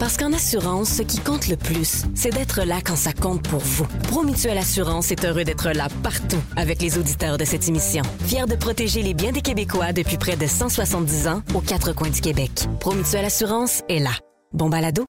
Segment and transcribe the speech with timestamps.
[0.00, 3.60] Parce qu'en assurance, ce qui compte le plus, c'est d'être là quand ça compte pour
[3.60, 3.86] vous.
[4.04, 8.02] Promutuelle Assurance est heureux d'être là partout avec les auditeurs de cette émission.
[8.24, 12.08] Fier de protéger les biens des Québécois depuis près de 170 ans aux quatre coins
[12.08, 12.50] du Québec.
[12.80, 14.12] Promutuelle Assurance est là.
[14.54, 15.04] Bon balado?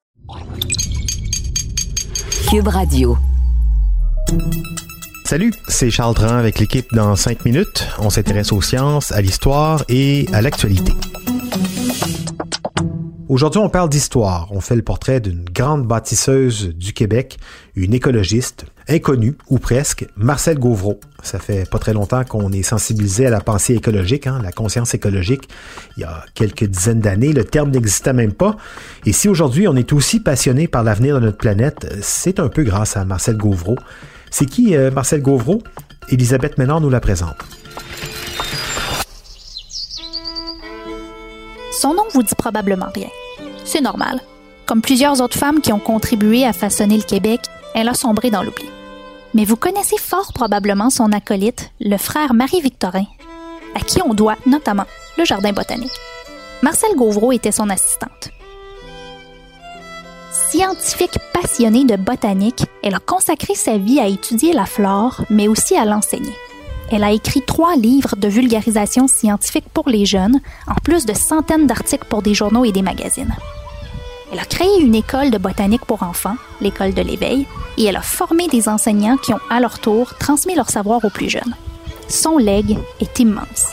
[2.50, 3.16] Cube Radio.
[5.24, 7.88] Salut, c'est Charles Dran avec l'équipe dans 5 minutes.
[7.98, 10.92] On s'intéresse aux sciences, à l'histoire et à l'actualité.
[13.32, 14.48] Aujourd'hui, on parle d'histoire.
[14.50, 17.38] On fait le portrait d'une grande bâtisseuse du Québec,
[17.74, 21.00] une écologiste, inconnue, ou presque, Marcel Gauvreau.
[21.22, 24.92] Ça fait pas très longtemps qu'on est sensibilisé à la pensée écologique, hein, la conscience
[24.92, 25.48] écologique.
[25.96, 28.58] Il y a quelques dizaines d'années, le terme n'existait même pas.
[29.06, 32.64] Et si aujourd'hui on est aussi passionné par l'avenir de notre planète, c'est un peu
[32.64, 33.76] grâce à Marcel Gauvreau.
[34.30, 35.62] C'est qui euh, Marcel Gauvreau?
[36.10, 37.38] Elisabeth Ménard nous la présente.
[41.80, 43.08] Son nom vous dit probablement rien.
[43.64, 44.20] C'est normal.
[44.66, 47.40] Comme plusieurs autres femmes qui ont contribué à façonner le Québec,
[47.74, 48.68] elle a sombré dans l'oubli.
[49.34, 53.06] Mais vous connaissez fort probablement son acolyte, le frère Marie-Victorin,
[53.74, 54.86] à qui on doit notamment
[55.18, 55.92] le jardin botanique.
[56.62, 58.30] Marcel Gauvreau était son assistante.
[60.30, 65.76] Scientifique passionnée de botanique, elle a consacré sa vie à étudier la flore, mais aussi
[65.76, 66.32] à l'enseigner.
[66.94, 71.66] Elle a écrit trois livres de vulgarisation scientifique pour les jeunes, en plus de centaines
[71.66, 73.34] d'articles pour des journaux et des magazines.
[74.30, 77.46] Elle a créé une école de botanique pour enfants, l'école de l'éveil,
[77.78, 81.10] et elle a formé des enseignants qui ont à leur tour transmis leur savoir aux
[81.10, 81.54] plus jeunes.
[82.08, 83.72] Son legs est immense.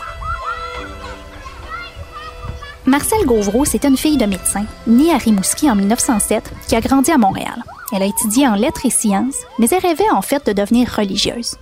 [2.86, 7.12] Marcel Gauvreau, c'est une fille de médecin, née à Rimouski en 1907, qui a grandi
[7.12, 7.64] à Montréal.
[7.92, 11.58] Elle a étudié en lettres et sciences, mais elle rêvait en fait de devenir religieuse.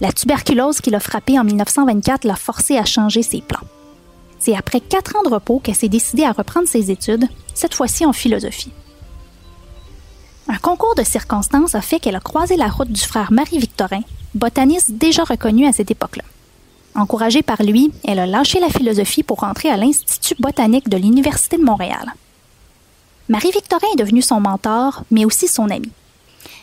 [0.00, 3.66] La tuberculose qui l'a frappée en 1924 l'a forcée à changer ses plans.
[4.38, 8.06] C'est après quatre ans de repos qu'elle s'est décidée à reprendre ses études, cette fois-ci
[8.06, 8.72] en philosophie.
[10.48, 14.00] Un concours de circonstances a fait qu'elle a croisé la route du frère Marie-Victorin,
[14.34, 16.24] botaniste déjà reconnu à cette époque-là.
[16.94, 21.58] Encouragée par lui, elle a lâché la philosophie pour entrer à l'Institut botanique de l'Université
[21.58, 22.14] de Montréal.
[23.28, 25.90] Marie-Victorin est devenue son mentor, mais aussi son ami.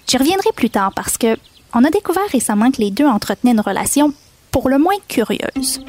[0.07, 1.37] J'y reviendrai plus tard parce que
[1.73, 4.13] on a découvert récemment que les deux entretenaient une relation
[4.51, 5.81] pour le moins curieuse.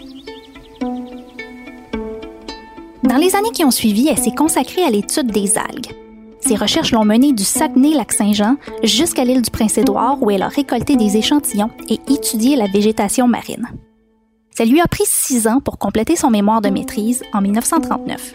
[3.03, 5.95] Dans les années qui ont suivi, elle s'est consacrée à l'étude des algues.
[6.41, 11.17] Ses recherches l'ont menée du Saguenay-Lac-Saint-Jean jusqu'à l'île du Prince-Édouard où elle a récolté des
[11.17, 13.69] échantillons et étudié la végétation marine.
[14.51, 18.35] Ça lui a pris six ans pour compléter son mémoire de maîtrise en 1939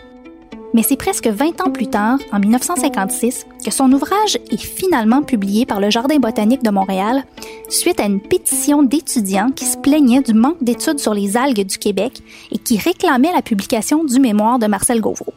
[0.73, 5.65] mais c'est presque 20 ans plus tard, en 1956, que son ouvrage est finalement publié
[5.65, 7.23] par le Jardin botanique de Montréal
[7.69, 11.77] suite à une pétition d'étudiants qui se plaignaient du manque d'études sur les algues du
[11.77, 15.33] Québec et qui réclamaient la publication du mémoire de Marcel Gauvreau.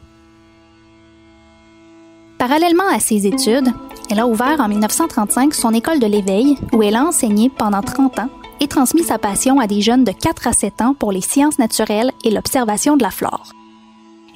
[2.37, 3.73] Parallèlement à ses études,
[4.09, 8.19] elle a ouvert en 1935 son école de l'éveil où elle a enseigné pendant 30
[8.19, 11.21] ans et transmis sa passion à des jeunes de 4 à 7 ans pour les
[11.21, 13.51] sciences naturelles et l'observation de la flore.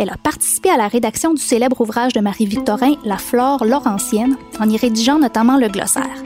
[0.01, 4.67] Elle a participé à la rédaction du célèbre ouvrage de Marie-Victorin, La flore laurentienne, en
[4.67, 6.23] y rédigeant notamment le glossaire.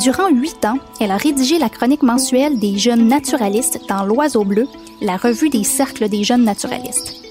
[0.00, 4.66] Durant huit ans, elle a rédigé la chronique mensuelle des jeunes naturalistes dans L'Oiseau bleu,
[5.00, 7.22] la revue des cercles des jeunes naturalistes.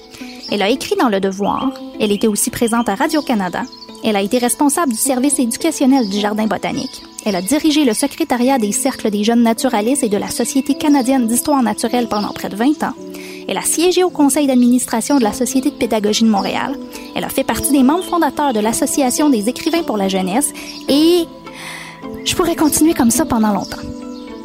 [0.50, 1.70] Elle a écrit dans Le Devoir,
[2.00, 3.64] elle était aussi présente à Radio-Canada,
[4.04, 7.02] elle a été responsable du service éducationnel du Jardin botanique.
[7.26, 11.26] Elle a dirigé le secrétariat des cercles des jeunes naturalistes et de la Société canadienne
[11.26, 12.94] d'histoire naturelle pendant près de 20 ans.
[13.48, 16.78] Elle a siégé au conseil d'administration de la Société de pédagogie de Montréal.
[17.14, 20.52] Elle a fait partie des membres fondateurs de l'Association des écrivains pour la jeunesse
[20.88, 21.24] et
[22.24, 23.82] je pourrais continuer comme ça pendant longtemps.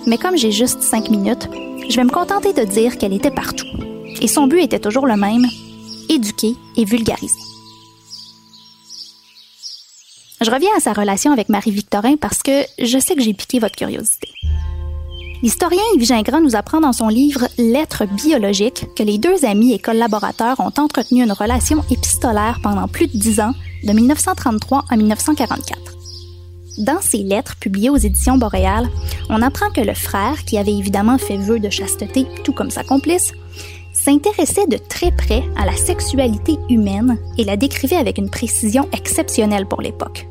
[0.06, 1.50] Mais comme j'ai juste cinq minutes,
[1.90, 3.68] je vais me contenter de dire qu'elle était partout.
[4.22, 5.46] Et son but était toujours le même,
[6.10, 7.36] éduquer et vulgariser.
[10.40, 13.76] Je reviens à sa relation avec Marie-Victorin parce que je sais que j'ai piqué votre
[13.76, 14.30] curiosité.
[15.44, 19.80] L'historien Yves Gingras nous apprend dans son livre Lettres biologiques que les deux amis et
[19.80, 23.54] collaborateurs ont entretenu une relation épistolaire pendant plus de dix ans,
[23.84, 25.80] de 1933 à 1944.
[26.80, 28.90] Dans ces lettres publiées aux éditions Boréal,
[29.30, 32.84] on apprend que le frère, qui avait évidemment fait vœu de chasteté, tout comme sa
[32.84, 33.32] complice,
[33.94, 39.68] s'intéressait de très près à la sexualité humaine et la décrivait avec une précision exceptionnelle
[39.68, 40.28] pour l'époque.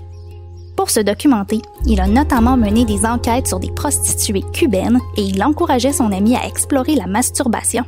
[0.87, 5.43] Pour se documenter, il a notamment mené des enquêtes sur des prostituées cubaines et il
[5.43, 7.83] encourageait son ami à explorer la masturbation.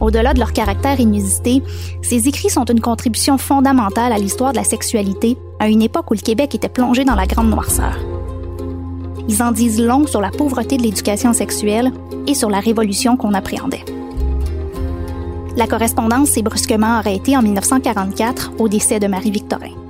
[0.00, 1.62] Au-delà de leur caractère inusité,
[2.00, 6.14] ses écrits sont une contribution fondamentale à l'histoire de la sexualité à une époque où
[6.14, 7.98] le Québec était plongé dans la grande noirceur.
[9.28, 11.92] Ils en disent long sur la pauvreté de l'éducation sexuelle
[12.26, 13.84] et sur la révolution qu'on appréhendait.
[15.58, 19.87] La correspondance s'est brusquement arrêtée en 1944 au décès de Marie-Victorin.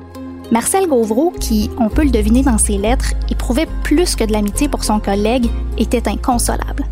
[0.50, 4.66] Marcel Gauvreau, qui, on peut le deviner dans ses lettres, éprouvait plus que de l'amitié
[4.68, 6.86] pour son collègue, était inconsolable.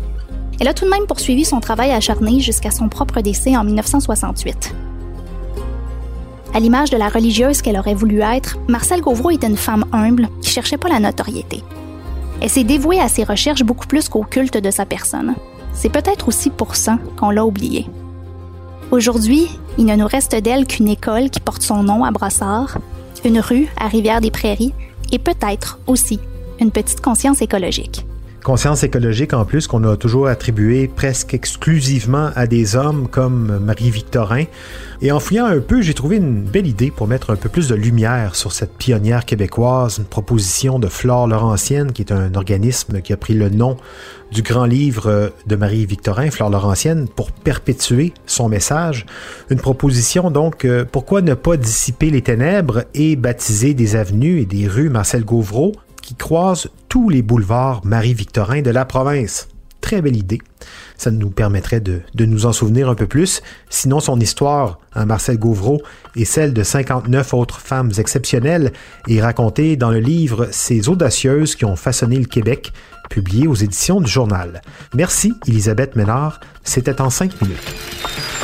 [0.59, 4.75] Elle a tout de même poursuivi son travail acharné jusqu'à son propre décès en 1968.
[6.53, 10.29] À l'image de la religieuse qu'elle aurait voulu être, Marcel Gauvreau était une femme humble
[10.41, 11.63] qui cherchait pas la notoriété.
[12.41, 15.33] Elle s'est dévouée à ses recherches beaucoup plus qu'au culte de sa personne.
[15.73, 17.87] C'est peut-être aussi pour ça qu'on l'a oubliée.
[18.91, 19.47] Aujourd'hui,
[19.79, 22.77] il ne nous reste d'elle qu'une école qui porte son nom à Brossard,
[23.25, 24.73] une rue à Rivière-des-Prairies
[25.11, 26.19] et peut-être aussi
[26.59, 28.06] une petite conscience écologique
[28.47, 34.45] conscience écologique en plus qu'on a toujours attribué presque exclusivement à des hommes comme Marie-Victorin.
[35.01, 37.67] Et en fouillant un peu, j'ai trouvé une belle idée pour mettre un peu plus
[37.67, 43.01] de lumière sur cette pionnière québécoise, une proposition de Flore Laurentienne, qui est un organisme
[43.01, 43.75] qui a pris le nom
[44.31, 49.05] du grand livre de Marie-Victorin, Flore Laurentienne, pour perpétuer son message.
[49.49, 54.45] Une proposition donc, euh, pourquoi ne pas dissiper les ténèbres et baptiser des avenues et
[54.45, 55.73] des rues Marcel Gauvreau?
[56.07, 59.49] Qui croise tous les boulevards Marie-Victorin de la province.
[59.81, 60.39] Très belle idée.
[60.95, 63.41] Ça nous permettrait de, nous en souvenir un peu plus.
[63.69, 65.81] Sinon, son histoire, hein, Marcel Gauvreau,
[66.15, 68.71] et celle de 59 autres femmes exceptionnelles
[69.09, 72.71] est racontée dans le livre Ces audacieuses qui ont façonné le Québec,
[73.09, 74.61] publié aux éditions du journal.
[74.93, 76.39] Merci, Elisabeth Ménard.
[76.63, 78.36] C'était en cinq minutes.